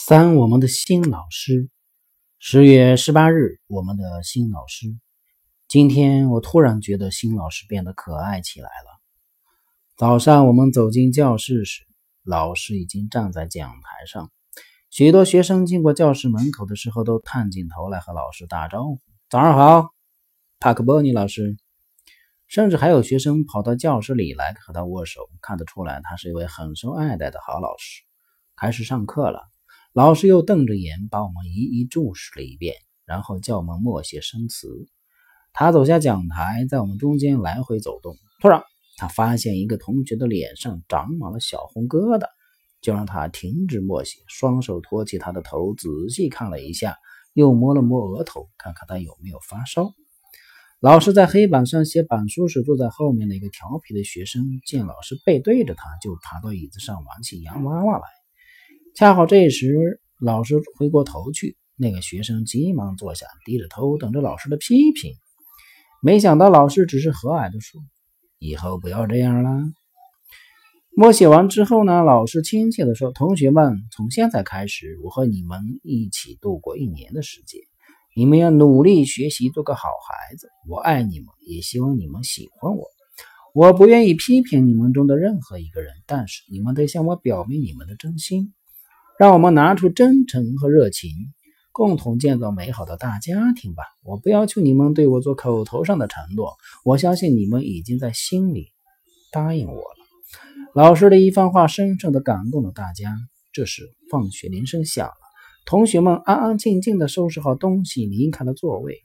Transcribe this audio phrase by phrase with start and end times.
[0.00, 1.68] 三，我们的新老师。
[2.38, 4.86] 十月十八日，我们的新老师。
[5.66, 9.02] 今天我突然觉得新老师变得可爱起来了。
[9.96, 11.82] 早上我们走进教室时，
[12.22, 14.30] 老师已经站在讲台上。
[14.88, 19.88] 许多学生经过教室门口的时候，都探进头来和老师打招呼：“早上好，
[20.60, 21.56] 帕克波尼老师。”
[22.46, 28.04] 甚至还有学生跑到教室里来和他握手，看得出来他是一位很受爱戴的好老师。
[28.54, 29.50] 开始上课了。
[29.98, 34.68] 老师又瞪着眼把我们一一注视了一遍，然后叫我们默写生词。
[35.52, 38.14] 他走下讲台，在我们中间来回走动。
[38.40, 38.62] 突然，
[38.96, 42.28] 他发现一个同学的脸上长满了小红疙瘩，
[42.80, 46.96] 就让他停止默写，双手托起他的头，仔细看了一下，
[47.34, 49.92] 又摸了摸额头，看看他有没有发烧。
[50.78, 58.04] 老师在黑板上写板书时，坐在后面的一个调皮的学生见老师背对着他，就爬到椅子上玩起洋娃娃来。
[58.98, 65.14] 恰好这时，老师回过头去，那个学生急忙坐下，低着头等着老师的批评。
[66.02, 67.80] 没想到老师只是和蔼地说
[68.40, 69.50] ：“以后不要这样了。”
[70.90, 77.60] 默写完之后呢，老师亲切地说：“同学们，从现在开始，我和你们一起度过一年的时间。
[78.16, 80.48] 你们要努力学习，做个好孩子。
[80.68, 82.84] 我爱你们，也希望你们喜欢我。
[83.54, 88.52] 我不愿意批评你们中的任何一个人，但是你们得向我表明你们的真心。”
[89.18, 91.10] 让我们拿出真诚和热情，
[91.72, 93.82] 共同建造美好的大家庭吧。
[94.04, 96.52] 我不要求你们对我做口头上的承诺，
[96.84, 98.68] 我相信你们已经在心里
[99.32, 99.96] 答应我了。
[100.72, 103.12] 老师的一番话深深地感动了大家。
[103.52, 105.14] 这时，放学铃声响了，
[105.66, 109.00] 同学们安安静静地收拾好东西，离开了座位。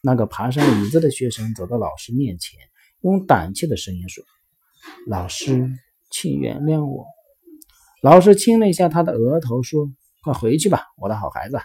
[0.00, 2.60] 那个爬上椅子的学生走到老师面前，
[3.00, 4.22] 用胆怯的声音说
[5.10, 5.72] ：“老师，
[6.12, 7.04] 请原谅我。”
[8.02, 9.90] 老师亲了一下他的额头，说
[10.22, 11.58] ：“快回去吧，我的好孩子。”